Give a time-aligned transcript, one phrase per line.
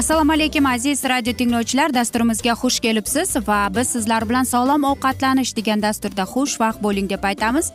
[0.00, 1.92] assalomu alaykum aziz radio tinglovchilar.
[1.94, 7.66] Dasturimizga xush kelibsiz va biz sizlar bilan sog'lom ovqatlanish degan dasturda xushvaqt bo'ling deb aytamiz.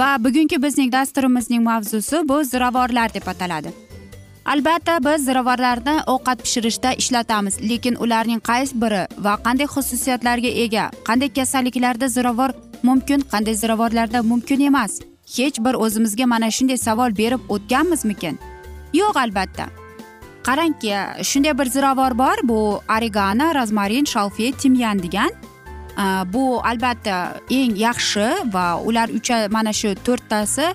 [0.00, 3.74] Va bugungi bizning dasturimizning mavzusi bu ziravorlar deb ataladi.
[4.52, 11.34] Albatta biz ziravorlarni ovqat pishirishda ishlatamiz lekin ularning qaysi biri va qanday xususiyatlarga ega qanday
[11.38, 12.50] kasalliklarda ziravor
[12.82, 15.00] mumkin qanday ziravorlarda mumkin emas
[15.36, 18.38] hech bir o'zimizga mana shunday savol berib o'tganmizmikin?
[18.92, 19.85] Yo'q albatta.
[20.46, 22.36] Qarangki shunday bir ziravor bor.
[22.42, 25.30] Bu oregano rozmarin shalfet timyan degan.
[26.32, 30.66] Bu albatta eng yaxshi va ular ucha mana shu to'rttasi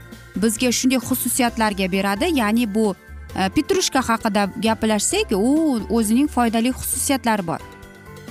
[0.43, 2.25] bizga shunday xususiyatlarga beradi.
[2.39, 2.95] Ya'ni bu
[3.39, 7.61] e, petrushka haqida gaplashsak u o'zining foydali xususiyatlari bor.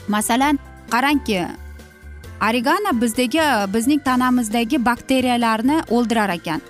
[0.09, 0.59] Masalan
[0.91, 1.47] qarangki
[2.49, 3.41] oregano bizdagi
[3.75, 6.61] bizning tanamizdagi bakteriyalarni o'ldirar ekan.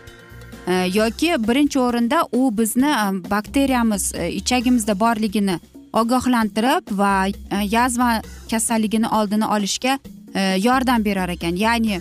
[0.70, 5.60] Э, yoki birinchi o'rinda u bizni e, bakteriyamiz e, ichagimizda borligini
[5.92, 7.32] ogohlantirib va e,
[7.70, 9.98] yazma kasalligini oldini olishga
[10.62, 11.56] yordam berar ekan.
[11.56, 12.00] Ya'ni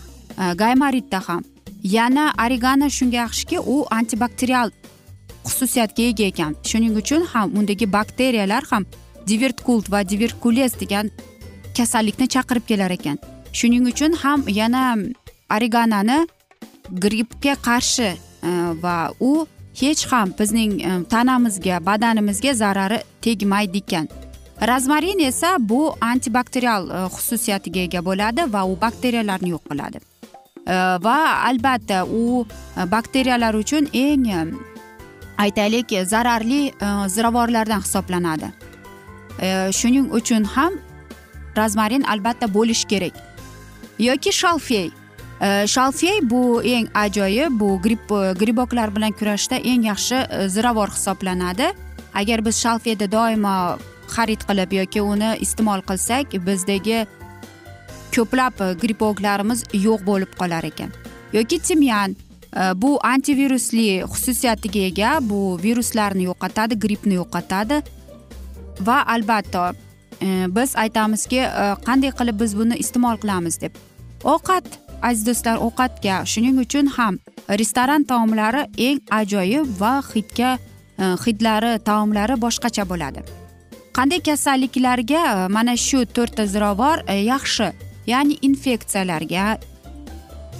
[0.56, 1.44] gaymaritda ham.
[1.84, 4.72] Yana oregano shunga yaxshiki u antibakterial
[5.46, 6.56] xususiyatga ega ekan.
[6.64, 8.86] Shuning uchun ham undagi bakteriyalar ham
[9.28, 11.10] divertkult va diverkules degan
[11.78, 13.18] kasallikni chaqirib kelar ekan.
[13.54, 14.98] Shuning uchun ham yana
[15.58, 16.28] oreganoni
[16.92, 19.48] grippga qarshi Э, va u
[19.82, 24.08] hech ham bizning э, tanamizga badanimizga zarari tegmaydi ekan.
[24.68, 30.02] Rozmarin esa bu antibakterial e, xususiyatiga ega bo'ladi va u bakteriyalarni yo'q qiladi.
[30.68, 34.28] E, va albatta u e, bakteriyalar uchun eng
[35.38, 36.74] aytaylik zararli
[37.08, 38.52] ziravorlardan hisoblanadi.
[39.72, 40.74] Shuning uchun ham
[41.56, 43.14] rozmarin albatta bo'lishi kerak.
[44.00, 44.92] Yoki shalfey.
[45.42, 51.72] Э, shalfey bu eng ajoyib bu grip griboklar bilan kurashishda eng yaxshi э, ziravor hisoblanadi.
[52.14, 53.78] Agar biz shalfeyni doimo
[54.16, 57.06] xarid qilib yoki uni iste'mol qilsak bizdagi
[58.16, 60.92] ko'plab e, gripoklarimiz yo'q bo'lib qolar ekan.
[61.34, 67.82] Yoki timyan e, bu antivirusli xususiyatiga ega bu viruslarni yo'qotadi grippni yo'qotadi.
[68.88, 69.72] Va albatta
[70.22, 73.78] e, biz aytamizki e, qanday qilib biz buni iste'mol qilamiz deb.
[74.24, 77.20] Ovqat aziz do'stlar ovqatga shuning uchun ham
[77.62, 83.24] restoran taomlari eng ajoyib va hidga e, hidlari taomlari boshqacha bo'ladi.
[83.98, 87.72] Qanday kasalliklarga e, mana shu to'rtta ziravor e, yaxshi
[88.08, 89.46] ya'ni infeksiyalarga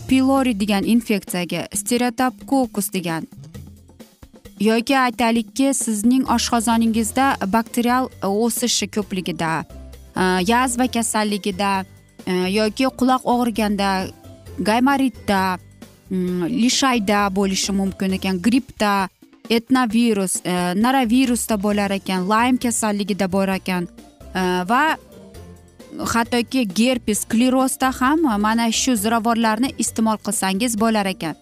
[0.08, 3.28] pilori degan infeksiyaga stereotopkokus degan
[4.60, 9.52] yoki aytaylikki sizning oshqozoningizda bakterial o'sishi ko'pligida
[10.52, 11.72] yazva kasalligida
[12.60, 13.90] yoki quloq og'riganda
[14.60, 15.58] gaymaritda
[16.12, 19.10] lishayda bo'lishi mumkin ekan grippda
[19.50, 20.54] etnovirus e,
[20.84, 23.88] norovirusda bo'lar ekan laym kasalligida bor ekan
[24.36, 24.42] e,
[24.72, 24.98] va
[26.14, 31.36] hattoki gerpes sklerozda ham mana shu ziravorlarni iste'mol qilsangiz bo'lar ekan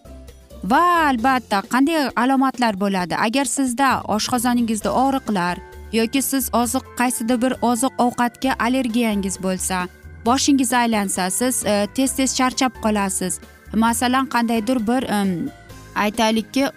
[0.64, 5.56] va albatta qanday alomatlar bo'ladi agar sizda oshqozoningizda og'riqlar
[5.92, 9.86] yoki siz oziq qaysidir bir oziq ovqatga allergiyangiz bo'lsa
[10.24, 13.40] boshingiz aylansa siz e, tez tez charchab qolasiz.
[13.74, 15.48] Masalan qandaydir bir e,
[15.94, 16.70] aytaylikki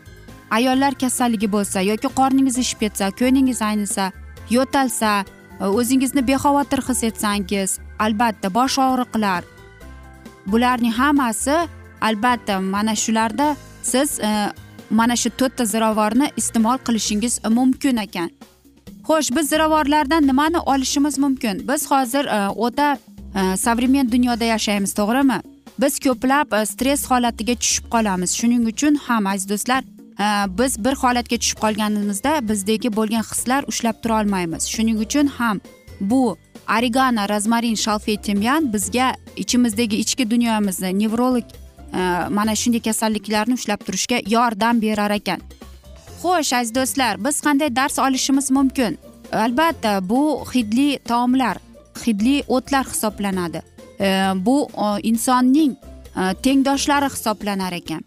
[0.52, 4.12] ayollar kasalligi bo'lsa yoki qorningiz ishib ketsa ko'nglingiz aynisa
[4.50, 5.26] yo'talsa
[5.62, 9.44] e, o'zingizni bexavotir his etsangiz albatta bosh og'riqlar.
[10.48, 11.56] Bularning hammasi
[12.02, 14.20] albatta mana shularda siz
[14.90, 18.30] mana shu to'rtta ziravorni iste'mol qilishingiz mumkin ekan.
[19.08, 21.68] Xo'sh biz ziravorlardan nimani olishimiz mumkin?
[21.68, 22.98] Biz hozir o'ta
[23.36, 25.40] Э, savremen dunyoda yashaymiz to'g'rimi?
[25.80, 28.32] Biz ko'plab э, stress holatiga tushib qolamiz.
[28.40, 29.84] Shuning uchun ham aziz do'stlar
[30.20, 34.68] э, biz bir holatga tushib qolganimizda bizdagi bo'lgan hislar ushlab tura olmaymiz.
[34.74, 35.62] Shuning uchun ham
[36.02, 36.38] bu
[36.78, 39.08] origano rozmarin shalfey timyan bizga
[39.38, 41.48] ichimizdagi ichki dunyomizni nevrolog
[42.38, 45.40] mana shunday kasalliklarni ushlab turishga yordam berar ekan.
[46.22, 48.98] Xo'sh aziz do'stlar biz qanday dars olishimiz mumkin?
[49.32, 50.22] Albatta bu
[50.54, 51.58] hidli taomlar.
[52.06, 53.62] Hidli o'tlar hisoblanadi.
[54.00, 58.04] E, bu e, insonning e, tengdoshlari hisoblanar ekan.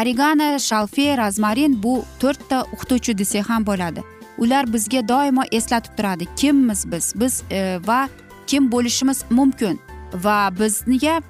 [0.00, 4.02] Origano shalfey rozmarin bu to'rtta o'qituvchi desak ham bo'ladi.
[4.38, 7.12] Ular bizga doimo eslatib turadi kimmiz biz?
[7.16, 7.42] Biz
[7.86, 8.08] va
[8.46, 9.80] kim bo'lishimiz mumkin?
[10.14, 11.20] Va bizga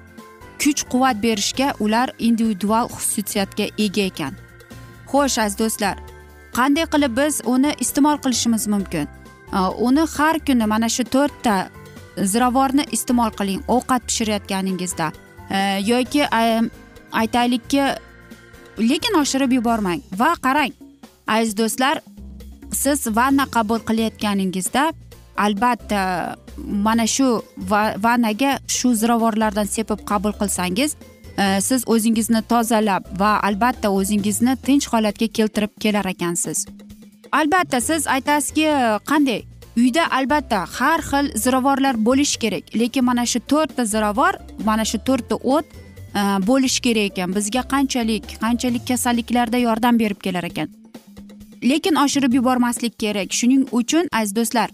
[0.63, 4.33] kuch quvvat berishga ular individual xususiyatga ega ekan.
[5.11, 5.95] Xo'sh aziz do'stlar
[6.57, 9.07] qanday qilib biz uni iste'mol qilishimiz mumkin?
[9.87, 11.55] Uni har kuni mana shu to'rtta
[12.23, 15.11] ziravorni iste'mol qiling ovqat pishirayotganingizda.
[15.49, 16.61] E, yoki e,
[17.11, 17.83] aytaylikki
[18.79, 20.73] lekin oshirib yubormang va qarang
[21.27, 22.01] aziz do'stlar
[22.71, 24.91] siz vanna qabul qilayotganingizda
[25.37, 26.01] albatta
[26.57, 27.27] mana shu
[28.05, 30.95] vannaga shu ziravorlardan sepib qabul qilsangiz
[31.37, 36.65] e, siz o'zingizni tozalab va albatta o'zingizni tinch holatga keltirib kelar ekansiz.
[37.31, 38.67] Albatta siz aytasizki
[39.11, 39.43] qanday
[39.79, 42.73] uyda albatta har xil ziravorlar bo'lishi kerak.
[42.79, 44.33] Lekin mana shu to'rtta ziravor
[44.65, 45.65] mana shu to'rtta o't
[46.19, 47.35] e, bo'lishi kerak ekan.
[47.37, 50.67] Bizga qanchalik qanchalik kasalliklarda yordam berib kelar ekan.
[51.71, 53.29] Lekin oshirib yubormaslik kerak.
[53.39, 54.69] Shuning uchun aziz do'stlar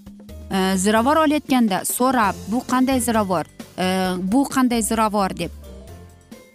[0.55, 3.45] e, ziravor olayotganda so'rab bu qanday ziravor
[3.77, 3.85] e,
[4.33, 5.61] bu qanday ziravor deb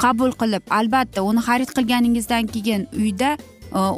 [0.02, 3.30] qabul qilib albatta uni xarid qilganingizdan keyin uyda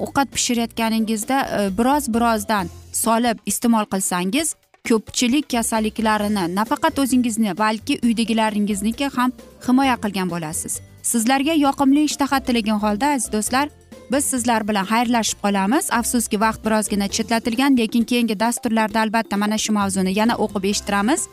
[0.04, 1.36] ovqat pishirayotganingizda
[1.78, 4.54] biroz birozdan solib iste'mol qilsangiz
[4.88, 9.30] ko'pchilik kasalliklarini nafaqat o'zingizni balki uydagilaringizniki ham
[9.66, 10.80] himoya qilgan bo'lasiz.
[11.02, 13.68] Sizlarga yoqimli ishtaha tilagan holda aziz do'stlar
[14.12, 15.84] biz sizlar bilan xayrlashib qolamiz.
[15.98, 21.28] Afsuski vaqt birozgina chetlatilgan lekin keyingi dasturlarda albatta mana shu mavzuni yana o'qib eshittiramiz.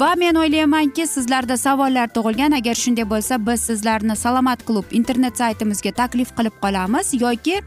[0.00, 2.56] Va men o'ylaymanki sizlarda savollar tug'ilgan.
[2.58, 7.60] Agar shunday bo'lsa biz sizlarni salomat klub internet saytimizga taklif qilib qolamiz yoki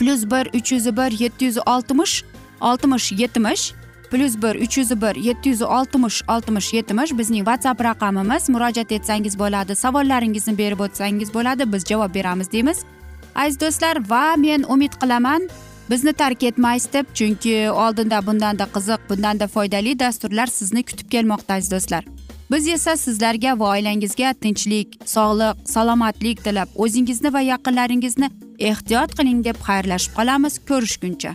[0.00, 2.24] plyus bir uch yuz bir yetti yuz oltmish
[2.60, 3.72] oltmish yetmish
[4.10, 9.38] plyus bir uch yuz bir yetti yuz oltmish oltmish yetmish bizning whatsapp raqamimiz murojaat etsangiz
[9.38, 12.78] bo'ladi savollaringizni berib o'tsangiz bo'ladi biz javob beramiz deymiz
[13.34, 15.48] aziz do'stlar va men umid qilaman
[15.90, 21.70] bizni tark etmaysiz deb chunki oldinda bundanda qiziq bundanda foydali dasturlar sizni kutib kelmoqda aziz
[21.70, 22.04] do'stlar
[22.50, 28.30] biz esa sizlarga va oilangizga tinchlik sog'lik salomatlik tilab o'zingizni va yaqinlaringizni
[28.68, 30.54] ehtiyot qiling deb xayrlashib qolamiz.
[30.68, 31.32] Ko'rishguncha.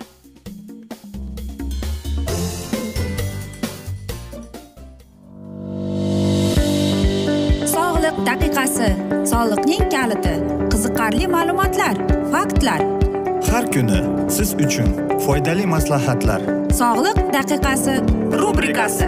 [7.76, 8.90] Sog'liq daqiqasi.
[9.32, 10.36] Soliqning kaliti.
[10.72, 11.96] Qiziqarli ma'lumotlar
[12.34, 12.82] faktlar.
[13.52, 14.00] Har kuni
[14.36, 14.90] siz uchun
[15.26, 16.42] foydali maslahatlar.
[16.82, 17.96] Sog'liq daqiqasi
[18.42, 19.08] rubrikasi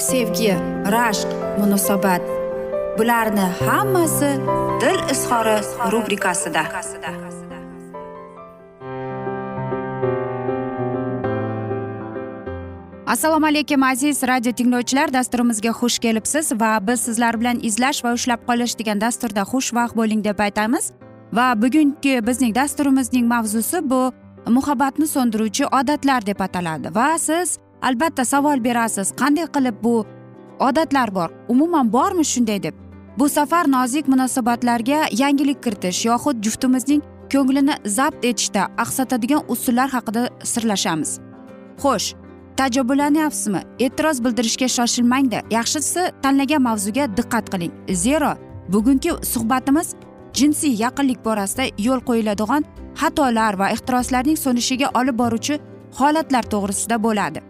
[0.00, 0.54] sevgi
[0.94, 1.28] rashq
[1.58, 2.22] munosabat.
[2.98, 4.30] Bularni hammasi
[4.80, 5.58] dil izhori
[5.92, 6.62] rubrikasida.
[13.06, 15.12] Assalomu alaykum aziz radio tinglovchilar.
[15.12, 20.24] Dasturimizga xush kelibsiz va biz sizlar bilan izlash va ushlab qolish degan dasturda xushvaqt bo'ling
[20.24, 20.92] deb aytamiz.
[21.32, 24.12] Va bugungi bizning dasturimizning mavzusi bu
[24.46, 26.94] muhabbatni so'ndiruvchi odatlar deb ataladi.
[26.94, 29.12] Va siz albatta savol berasiz.
[29.20, 30.06] Qanday qilib bu
[30.58, 31.30] odatlar bor?
[31.48, 32.74] Umuman bormi shunday deb?
[33.18, 41.10] Bu safar nozik munosabatlarga yangilik kiritish yoxud juftimizning ko'nglini zabt etishda aqsatadigan usullar haqida sirlashamiz.
[41.82, 42.14] Xo'sh
[42.56, 47.72] taajjublanyapsizmi e'tiroz bildirishga shoshilmangda yaxshisi tanlagan mavzuga diqqat qiling.
[48.04, 48.32] Zero
[48.68, 49.94] bugungi suhbatimiz
[50.38, 52.62] jinsiy yaqinlik borasida yo'l qo'yiladigan
[53.00, 55.54] xatolar va ehtiroslarning so'nishiga olib boruvchi
[55.98, 57.49] holatlar to'g'risida bo'ladi.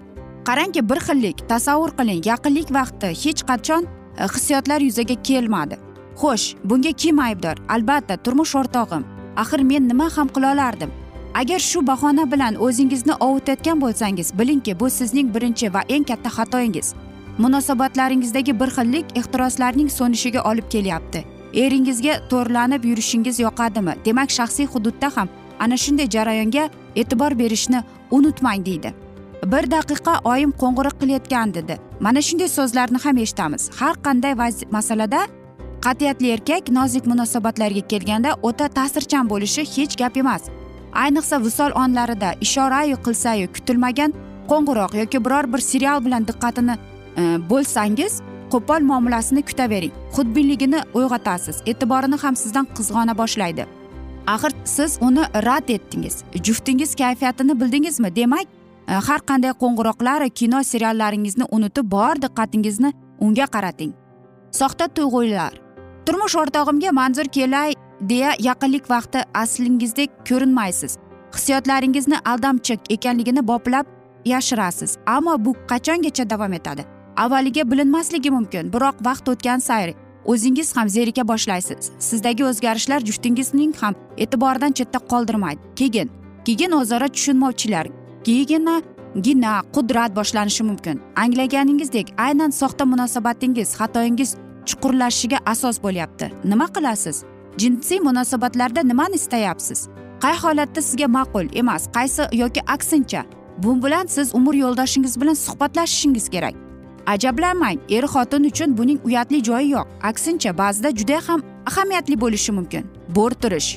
[0.50, 5.76] Qarangki bir xillik tasavvur qiling yaqinlik vaqti hech qachon e, hissiyotlar yuzaga kelmadi.
[6.21, 7.57] Xo'sh bunga kim aybdor?
[7.75, 9.04] Albatta turmush o'rtog'im.
[9.42, 10.90] Axir men nima ham qila olardim
[11.40, 16.88] agar shu bahona bilan o'zingizni ovutayotgan bo'lsangiz bilingki bu sizning birinchi va eng katta xatoyingiz.
[17.42, 21.21] Munosabatlaringizdagi bir xillik ehtiroslarning so'nishiga olib kelyapti.
[21.62, 23.95] Eringizga to'rlanib yurishingiz yoqadimi?
[24.04, 25.28] Demak shaxsiy hududda ham
[25.59, 26.64] ana shunday jarayonga
[26.97, 29.10] e'tibor berishni unutmang deydi.
[29.47, 31.78] Bir daqiqa oyim qo'ng'iroq qilayotgan dedi.
[32.00, 33.70] Mana shunday so'zlarni ham eshitamiz.
[33.80, 34.35] Har qanday
[34.70, 35.20] masalada
[35.85, 40.42] qat'iyatli erkak nozik munosabatlarga kelganda o'ta ta'sirchan bo'lishi hech gap emas.
[40.92, 44.12] Ayniqsa visol onlarida ishorayu qilsayu kutilmagan
[44.50, 46.75] qo'ng'iroq yoki biror bir serial bilan diqqatini
[47.20, 48.20] e, bo'lsangiz
[48.52, 49.92] qo'pol muomalasini kutavering.
[50.14, 51.56] Xudbinligini uyg'otasiz.
[51.66, 53.66] E'tiborini ham sizdan qizg'ona boshlaydi.
[54.26, 56.25] Axir siz uni rad etdingiz.
[56.47, 58.16] Juftingiz kayfiyatini bildingizmi?
[58.16, 58.47] Demak
[58.90, 62.90] Э, har qanday qo'ng'iroqlar kino seriallaringizni unutib bor diqqatingizni
[63.26, 63.92] unga qarating.
[64.61, 65.52] Soxta tuyg'ular.
[66.06, 67.75] Turmush o'rtog'imga manzur kelay
[68.12, 70.97] deya yaqinlik vaqti aslingizdek ko'rinmaysiz.
[71.35, 73.87] Hissiyotlaringizni aldamchi ekanligini boplab
[74.32, 74.97] yashirasiz.
[75.06, 76.82] Ammo bu qachongacha davom etadi?
[77.16, 79.94] Avvaliga bilinmasligi mumkin biroq vaqt o'tgan sari
[80.25, 81.92] o'zingiz ham zerika boshlaysiz.
[81.99, 85.61] Sizdagi o'zgarishlar juftingizning ham e'tiboridan chetda qoldirmaydi.
[85.76, 86.11] Keyin
[86.44, 87.87] keyin o'zaro tushunmovchilar
[88.25, 91.00] keyingina qudrat boshlanishi mumkin.
[91.17, 94.37] Anglaganingizdek aynan soxta munosabatingiz xatoyingiz
[94.67, 96.31] chuqurlashishiga asos bo'lyapti.
[96.45, 97.25] Nima qilasiz?
[97.59, 99.89] Jinsiy munosabatlarda nimani istayapsiz?
[100.23, 103.25] Qay holatda sizga ma'qul emas qaysi yoki aksincha?
[103.62, 106.55] Bu bilan siz umr yo'ldoshingiz bilan suhbatlashishingiz kerak.
[107.07, 109.87] Ajablanmang er xotin uchun buning uyatli joyi yo'q.
[110.03, 112.85] Aksincha ba'zida juda ham ahamiyatli bo'lishi mumkin.
[113.17, 113.71] Bo'rttirish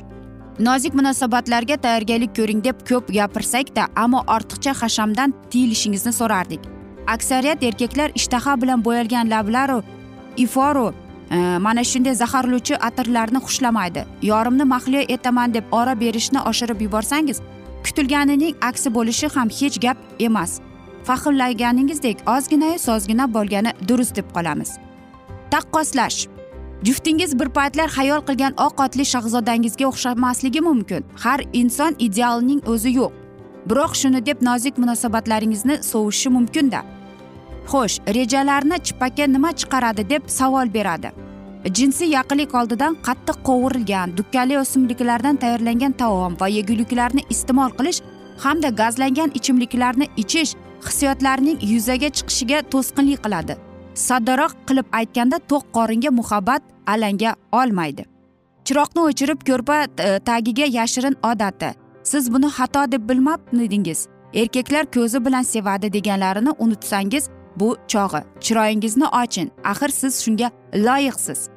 [0.60, 6.60] nozik munosabatlarga tayyorgarlik ko'ring deb ko'p gapirsakda ammo ortiqcha hashamdan tiyilishingizni so'rardik.
[7.07, 9.83] Aksariyat erkaklar ishtaha bilan bo'yalgan lablaru
[10.38, 10.93] iforu
[11.31, 14.05] e, mana shunday zaharlovchi atirlarni xushlamaydi.
[14.22, 17.41] Yorimni mahliyo etaman deb ora berishni oshirib yuborsangiz
[17.86, 20.60] kutilganining aksi bo'lishi ham hech gap emas.
[21.03, 24.77] Fahmlaganingizdek ozginayu sozgina bo'lgani durust deb qolamiz.
[25.51, 26.27] Taqqoslash.
[26.84, 31.06] Juftingiz bir paytlar xayol qilgan oq otli shahzodangizga o'xshamasligi mumkin.
[31.24, 33.12] Har inson idealning o'zi yo'q.
[33.70, 36.82] Biroq shuni deb nozik munosabatlaringizni sovishi mumkinda
[37.72, 41.12] xo'sh rejalarni chippakka nima chiqaradi deb savol beradi.
[41.78, 48.02] Jinsiy yaqinlik oldidan qattiq qovurilgan dukkali o'simliklardan tayyorlangan taom va yeguliklarni iste'mol qilish
[48.44, 50.52] hamda gazlangan ichimliklarni ichish
[50.88, 53.56] hissiyotlarning yuzaga chiqishiga to'sqinlik qiladi.
[54.08, 58.06] Soddaroq qilib aytganda to'q qoringa muhabbat alanga olmaydi.
[58.66, 61.72] Chiroqni o'chirib ko'rpa e, tagiga yashirin odati.
[62.04, 64.08] Siz buni xato deb bilmabmidingiz?
[64.34, 68.22] Erkaklar ko'zi bilan sevadi deganlarini unutsangiz bu chog'i.
[68.40, 69.50] Chiroyingizni oching.
[69.63, 71.50] Axir siz shunga loyiqsiz.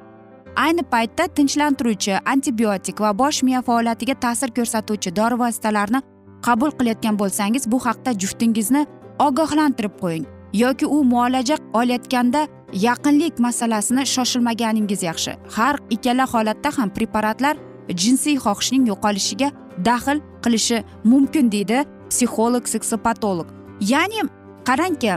[0.55, 6.01] Ayni paytda tinchlantiruvchi antibiotik va bosh miya faoliyatiga ta'sir ko'rsatuvchi dori vositalarini
[6.47, 8.85] qabul qilayotgan bo'lsangiz bu haqda juftingizni
[9.19, 10.25] ogohlantirib qo'ying.
[10.53, 15.35] Yoki u muolaja olayotganda yaqinlik masalasini shoshilmaganingiz yaxshi.
[15.55, 17.57] Har ikkala holatda ham preparatlar
[17.89, 19.51] jinsiy xohishning yo'qolishiga
[19.85, 23.47] daxl qilishi mumkin deydi psixolog seksopatolog.
[23.81, 24.21] Ya'ni
[24.67, 25.13] qarangki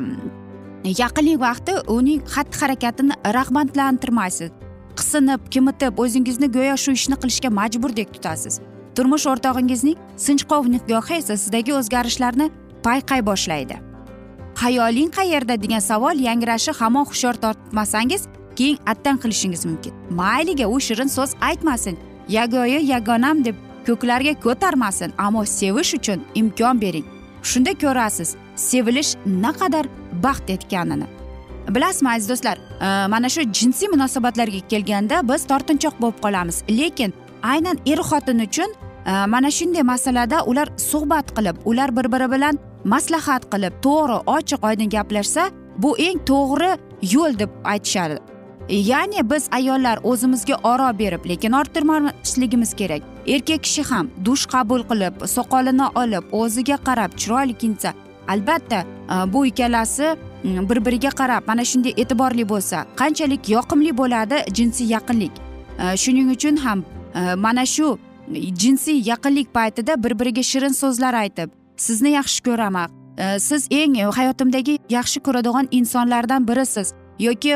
[1.03, 4.51] yaqinlik vaqti uning xatti harakatini rag'batlantirmaysiz.
[4.99, 8.61] Qisinib kimitib o'zingizni go'yo shu ishni qilishga majburdek tutasiz.
[8.97, 12.51] Turmush o'rtog'ingizning sinchkov nigohi esa sizdagi o'zgarishlarni
[12.87, 13.90] payqay boshlaydi.
[14.63, 18.23] Hayoling qayerda degan savol yangrashi hamon hushyor tortmasangiz
[18.57, 19.93] keyin attan qilishingiz mumkin.
[20.11, 21.99] Mayliga u shirin so'z aytmasin.
[22.29, 27.07] Yagoyi yagonam deb ko'klarga ko'tarmasin ammo sevish uchun imkon bering.
[27.43, 29.87] Shunda ko'rasiz sevilish naqadar
[30.25, 31.07] baxt etganini.
[31.75, 36.57] Bilasizmi aziz do'stlar e, mana shu jinsiy munosabatlarga kelganda biz tortinchoq bo'lib qolamiz.
[36.79, 37.13] Lekin
[37.43, 38.71] aynan er xotin uchun
[39.07, 44.65] e, mana shunday masalada ular suhbat qilib ular bir biri bilan maslahat qilib to'g'ri ochiq
[44.69, 45.51] oydin gaplashsa
[45.83, 46.71] bu eng to'g'ri
[47.15, 48.19] yo'l deb aytishadi.
[48.71, 53.03] Ya'ni biz ayollar o'zimizga oro berib lekin orttirmasligimiz kerak.
[53.27, 57.93] Erkak kishi ham dush qabul qilib soqolini olib o'ziga qarab chiroyli kiyinsa
[58.29, 64.87] albatta e, bu ikkalasi bir biriga qarab mana shunday e'tiborli bo'lsa qanchalik yoqimli bo'ladi jinsiy
[64.97, 65.33] yaqinlik.
[65.83, 66.85] E, shuning uchun ham
[67.15, 67.99] e, mana shu
[68.63, 72.89] jinsiy yaqinlik paytida bir biriga shirin so'zlar aytib sizni yaxshi ko'raman.
[73.39, 76.93] Siz eng hayotimdagi yaxshi ko'radigan insonlardan birisiz.
[77.19, 77.55] Yoki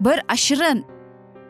[0.00, 0.84] bir shirin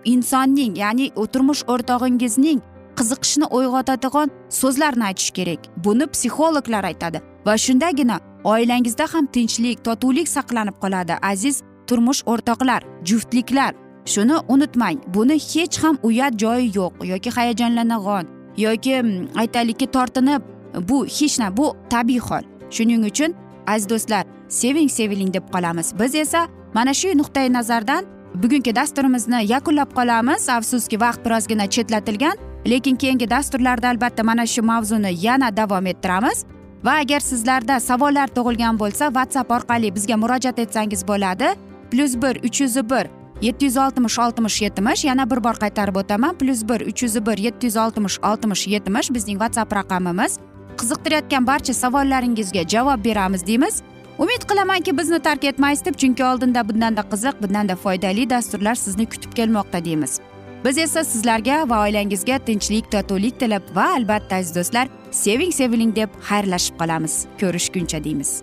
[0.04, 2.60] insonning ya'ni turmush o'rtog'ingizning
[2.98, 4.28] qiziqishni uyg'otadigan
[4.60, 5.60] so'zlarni aytish kerak.
[5.84, 13.72] Buni psixologlar aytadi va shundagina oilangizda ham tinchlik totuvlik saqlanib qoladi aziz turmush o'rtoqlar juftliklar.
[14.12, 16.92] Shuni unutmang buni hech ham uyat joyi yo'q.
[17.12, 18.24] Yoki hayajonlanag'on
[18.56, 20.42] yoki mm, aytaylikki tortinib
[20.88, 22.44] bu hech na bu tabiiy hol.
[22.70, 23.34] Shuning uchun
[23.66, 25.92] aziz do'stlar seving seviling deb qolamiz.
[26.00, 28.04] Biz esa mana shu nuqtai nazardan
[28.34, 30.48] bugungi dasturimizni yakunlab qolamiz.
[30.48, 36.44] Afsuski vaqt birozgina chetlatilgan lekin keyingi dasturlarda albatta mana shu mavzuni yana davom ettiramiz.
[36.84, 41.54] Va agar sizlarda savollar tug'ilgan bo'lsa whatsapp orqali bizga murojaat etsangiz bo'ladi.
[41.90, 43.06] Plyus bir uch yuz bir
[43.42, 46.34] yetti yuz oltmish oltmish yetmish yana bir bor qaytarib o'taman.
[46.38, 50.38] Plyus bir uch yuz bir yetti yuz oltmish oltmish yetmish bizning whatsapp raqamimiz.
[50.82, 53.82] Qiziqtirayotgan barcha savollaringizga javob beramiz deymiz.
[54.18, 59.32] Umid qilamanki bizni tark etmaysiz deb chunki oldinda bundanda qiziq bundanda foydali dasturlar sizni kutib
[59.32, 60.20] kelmoqda deymiz.
[60.64, 66.10] Biz esa sizlarga va oilangizga tinchlik totuvlik tilab va albatta aziz do'stlar seving seviling deb
[66.28, 67.26] xayrlashib qolamiz.
[67.40, 68.42] Ko'rishguncha deymiz.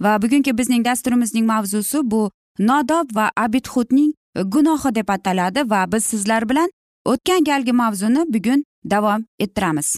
[0.00, 4.12] Va bugungi bizning dasturimizning mavzusi bu nodob va abidhudning
[4.54, 6.70] gunohi deb ataladi va biz sizlar bilan
[7.04, 9.96] o'tgan galgi mavzuni bugun davom ettiramiz.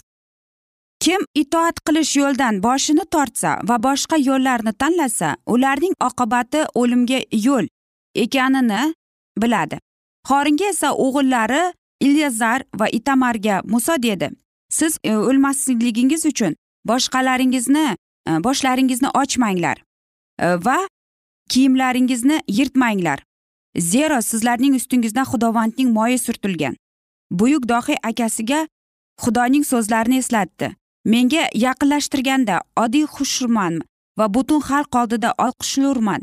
[0.99, 7.67] Kim itoat qilish yo'ldan boshini tortsa va boshqa yo'llarni tanlasa ularning oqibati o'limga yo'l
[8.15, 8.93] ekanini
[9.41, 9.79] biladi.
[10.27, 14.29] Xoringa esa o'g'illari ilyazar va itamarga muso dedi.
[14.69, 16.55] Siz e, o'lmasligingiz uchun
[16.87, 17.87] boshqalaringizni
[18.27, 19.83] e, boshlaringizni ochmanglar.
[20.39, 20.87] Э, va
[21.49, 23.23] kiyimlaringizni yirtmanglar.
[23.77, 26.75] Zero sizlarning ustingizdan xudovandning moyi surtilgan.
[27.31, 28.67] Buyuk dohiy akasiga
[29.23, 30.75] xudoning so'zlarini eslatdi.
[31.05, 33.81] Menga yaqinlashtirganda oddiy xushurman
[34.17, 36.21] va butun xalq oldida olqishlurman.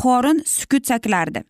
[0.00, 1.44] Qorin sukut saklardi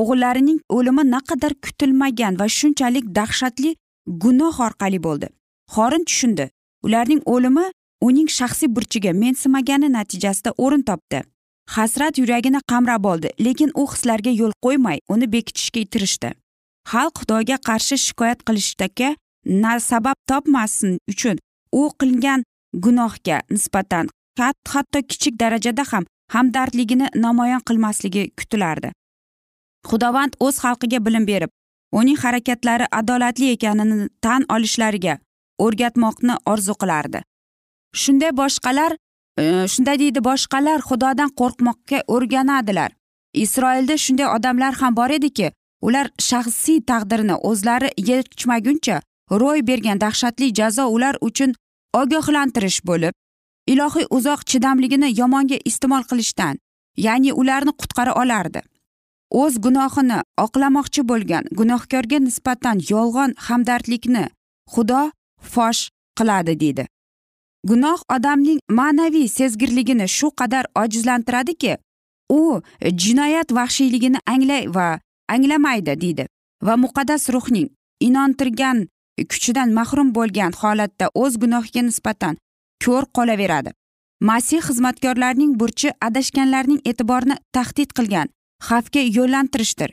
[0.00, 3.74] o'g'illarining o'limi naqadar kutilmagan va shunchalik dahshatli
[4.06, 5.28] gunoh orqali bo'ldi.
[5.74, 6.48] Xorin tushundi.
[6.86, 7.66] Ularning o'limi
[8.08, 11.22] uning shaxsiy burchiga mensimagani natijasida o'rin topdi.
[11.66, 16.30] Hasrat yuragini qamrab oldi lekin u hislarga yo'l qo'ymay uni bekitishga tirishdi
[16.92, 19.08] xalq xudoga qarshi shikoyat qilishdagi
[19.62, 21.36] na sabab topmasin uchun
[21.72, 22.44] u qilgan
[22.84, 28.92] gunohga nisbatan hatto kichik darajada ham hamdardligini namoyon qilmasligi kutilardi.
[29.88, 31.50] Xudovand o'z xalqiga bilim berib
[31.92, 35.18] uning harakatlari adolatli ekanini tan olishlariga
[35.64, 37.20] o'rgatmoqni orzu qilardi.
[38.02, 38.96] Shunday boshqalar
[39.38, 42.90] Э, shunday deydi boshqalar xudodan qo'rqmoqqa o'rganadilar.
[43.44, 45.52] Isroilda shunday odamlar ham bor ediki
[45.86, 49.00] ular shaxsiy taqdirini o'zlari yechmaguncha
[49.42, 51.54] ro'y bergan dahshatli jazo ular uchun
[52.00, 53.14] ogohlantirish bo'lib
[53.72, 56.60] ilohiy uzoq chidamligini yomonga iste'mol qilishdan
[57.06, 58.60] ya'ni ularni qutqara olardi.
[59.42, 64.24] O'z gunohini oqlamoqchi bo'lgan gunohkorga nisbatan yolg'on hamdardlikni
[64.74, 65.02] xudo
[65.52, 65.82] fosh
[66.18, 66.91] qiladi deydi.
[67.68, 71.76] Gunoh odamning ma'naviy sezgirligini shu qadar ojizlantiradiki
[72.28, 76.26] u jinoyat vahshiyligini anglay va anglamaydi deydi.
[76.62, 77.68] Va muqaddas ruhning
[78.00, 78.88] inontirgan
[79.30, 82.36] kuchidan mahrum bo'lgan holatda o'z gunohiga nisbatan
[82.84, 83.70] ko'r qolaveradi.
[84.28, 88.28] Masih xizmatkorlarning burchi adashganlarning e'tiborini tahdid qilgan
[88.68, 89.90] xavfga yo'llantirishdir.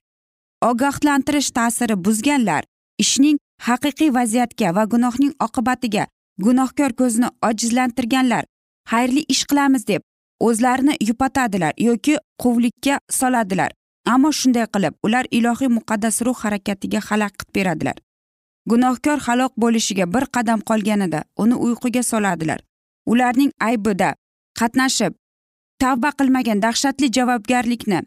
[0.69, 2.63] Ogohlantirish ta'siri buzganlar
[3.03, 6.05] ishning haqiqiy vaziyatga va gunohning oqibatiga
[6.45, 8.45] gunohkor ko'zini ojizlantirganlar
[8.91, 10.01] xayrli ish qilamiz deb
[10.47, 13.71] o'zlarini yupatadilar yoki quvlikka soladilar.
[14.05, 17.97] Ammo shunday qilib ular ilohiy muqaddas ruh harakatiga xalaqit beradilar.
[18.69, 22.59] Gunohkor halok bo'lishiga bir qadam qolganida uni uyquga soladilar.
[23.11, 24.09] Ularning aybida
[24.59, 25.13] qatnashib
[25.81, 27.99] tavba qilmagan dahshatli javobgarlikni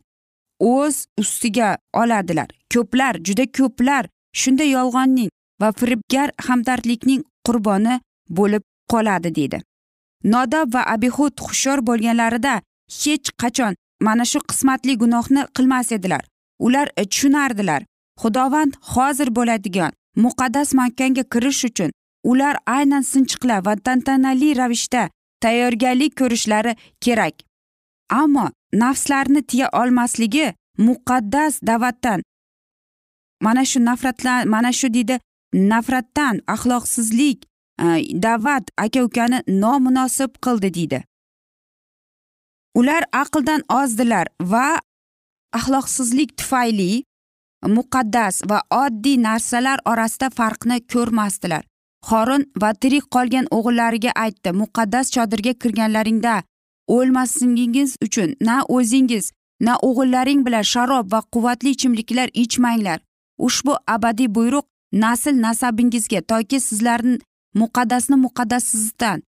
[0.60, 2.48] o'z ustiga oladilar.
[2.72, 4.04] Ko'plar juda ko'plar
[4.40, 8.00] shunday yolg'onning va firibgar hamdardlikning qurboni
[8.38, 9.58] bo'lib qoladi deydi.
[10.32, 12.54] Nodob va abihud hushyor bo'lganlarida
[13.00, 13.74] hech qachon
[14.06, 16.22] mana shu qismatli gunohni qilmas edilar.
[16.66, 17.82] Ular tushunardilar.
[18.22, 19.92] Xudovand hozir bo'ladigan
[20.24, 21.90] muqaddas makkanga kirish uchun
[22.30, 25.02] ular aynan sinchiqlar va tantanali ravishda
[25.42, 26.72] tayyorgarlik ko'rishlari
[27.04, 27.34] kerak.
[28.22, 28.46] Ammo
[28.82, 30.46] nafslarni tiya olmasligi
[30.78, 32.20] muqaddas da'vatdan
[33.42, 35.16] mana shu nafratlan mana shu deydi
[35.54, 37.38] nafratdan axloqsizlik
[37.80, 41.00] Э, da'vat aka ukani nomunosib qildi deydi.
[42.74, 44.80] Ular aqldan ozdilar va
[45.52, 47.04] axloqsizlik tufayli
[47.76, 51.64] muqaddas va oddiy narsalar orasida farqni ko'rmasdilar.
[52.08, 56.34] Xorin va tirik qolgan o'g'illariga aytdi muqaddas chodirga kirganlaringda
[56.96, 62.98] o'lmasligingiz uchun na o'zingiz na o'g'illaring bilan sharob va quvvatli ichimliklar ichmanglar.
[63.38, 64.66] Ushbu abadiy buyruq
[65.04, 67.18] nasl nasabingizga toki sizlarni
[67.60, 69.22] muqaddasni muqaddassizdan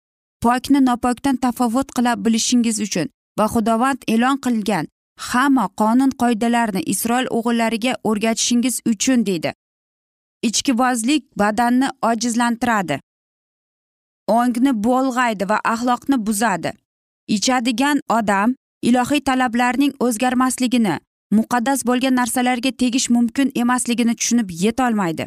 [0.43, 3.07] pokni nopokdan tafovut qila bilishingiz uchun
[3.39, 4.85] va xudovand e'lon qilgan
[5.29, 9.51] hamma qonun qoidalarni isroil o'g'illariga o'rgatishingiz uchun deydi.
[10.47, 12.99] Ichkibozlik badanni ojizlantiradi.
[14.27, 16.71] Ongni bo'lg'aydi va axloqni buzadi.
[17.35, 20.95] Ichadigan odam ilohiy talablarning o'zgarmasligini
[21.37, 25.25] muqaddas bo'lgan narsalarga tegish mumkin emasligini tushunib yetolmaydi.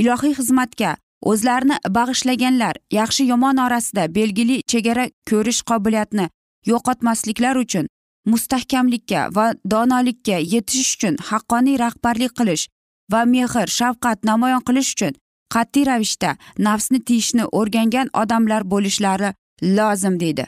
[0.00, 6.26] Ilohiy xizmatga o'zlarini bag'ishlaganlar yaxshi yomon orasida belgili chegara ko'rish qobiliyatini
[6.66, 7.86] yo'qotmasliklar uchun
[8.26, 12.68] mustahkamlikka va donolikka yetish uchun haqqoniy rahbarlik qilish
[13.12, 15.12] va mehr shafqat namoyon qilish uchun
[15.54, 19.30] qat'iy ravishda nafsni tiyishni o'rgangan odamlar bo'lishlari
[19.62, 20.46] lozim deydi.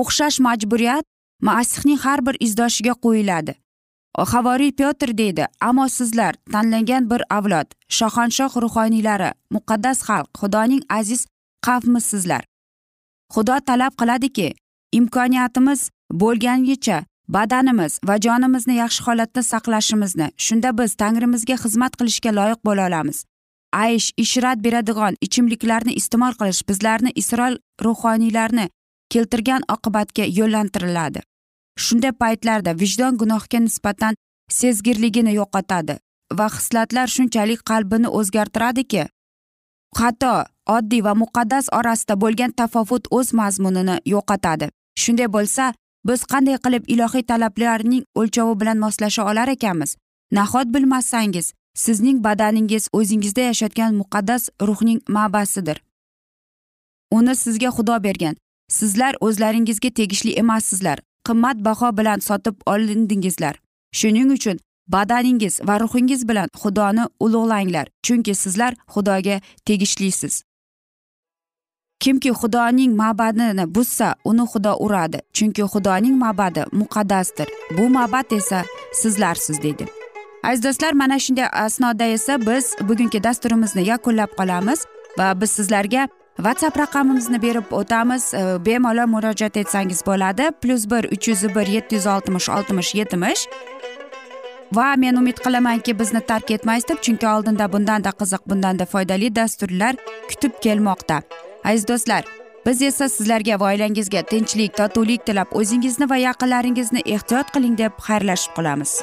[0.00, 1.04] O'xshash majburiyat
[1.48, 3.54] masihning har bir izdoshiga qo'yiladi.
[4.18, 11.26] Havoriy petr deydi ammo sizlar tanlangan bir avlod shohanshoh ruhoniylari muqaddas xalq xudoning aziz
[11.66, 12.42] qavmisizlar
[13.34, 14.48] xudo talab qiladiki
[14.92, 15.90] imkoniyatimiz
[16.22, 23.24] bo'lganicha badanimiz va jonimizni yaxshi holatda saqlashimizni shunda biz tangrimizga xizmat qilishga loyiq bo'la olamiz.
[23.72, 28.66] Aysh ishrat beradigan ichimliklarni iste'mol qilish bizlarni isroil ruhoniylarni
[29.12, 31.20] keltirgan oqibatga yo'llantiriladi.
[31.78, 34.14] Shunday paytlarda vijdon gunohga nisbatan
[34.58, 35.98] sezgirligini yo'qotadi
[36.38, 39.04] va hislatlar shunchalik qalbini o'zgartiradiki.
[39.98, 40.34] Xato
[40.76, 44.66] oddiy va muqaddas orasida bo'lgan tafovut o'z mazmunini yo'qotadi.
[45.02, 45.64] Shunday bo'lsa
[46.08, 49.96] biz qanday qilib ilohiy talablarning o'lchovi bilan moslasha olar ekanmiz?
[50.32, 55.82] Nahot bilmasangiz sizning badaningiz o'zingizda yashayotgan muqaddas ruhning ma'basidir.
[57.10, 58.36] Uni sizga xudo bergan.
[58.68, 60.98] Sizlar o'zlaringizga tegishli emassizlar.
[61.26, 63.54] Qimmatbaho bilan sotib olindingizlar.
[63.92, 64.58] Shuning uchun
[64.88, 70.42] badaningiz va ruhingiz bilan xudoni ulug'langlar chunki sizlar xudoga tegishlisiz.
[72.02, 77.48] Kimki xudoning ma'badini buzsa uni xudo uradi chunki xudoning ma'badi muqaddasdir.
[77.78, 78.64] Bu ma'bad esa
[79.00, 79.86] sizlarsiz deydi.
[80.42, 84.80] Aziz do'stlar mana shunday asnoda esa biz bugungi dasturimizni yakunlab qolamiz
[85.18, 88.32] va biz sizlarga whatsapp raqamimizni berib o'tamiz.
[88.66, 90.50] Bemalol murojaat etsangiz bo'ladi.
[90.62, 93.46] Plyus bir uch yuz bir yetti yuz oltmish oltmish yetmish.
[94.72, 99.96] Va men umid qilamanki bizni tark etmaysiz deb chunki oldinda bundanda qiziq bundanda foydali dasturlar
[100.28, 101.22] kutib kelmoqda.
[101.64, 102.24] Aziz do'stlar
[102.66, 108.54] biz esa sizlarga va oilangizga tinchlik totuvlik tilab o'zingizni va yaqinlaringizni ehtiyot qiling deb xayrlashib
[108.56, 109.02] qolamiz.